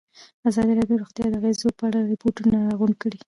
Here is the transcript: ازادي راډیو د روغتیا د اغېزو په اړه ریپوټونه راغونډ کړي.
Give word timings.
ازادي 0.49 0.73
راډیو 0.77 0.95
د 0.99 1.01
روغتیا 1.01 1.25
د 1.29 1.35
اغېزو 1.39 1.67
په 1.77 1.83
اړه 1.89 1.99
ریپوټونه 2.11 2.57
راغونډ 2.69 2.95
کړي. 3.01 3.17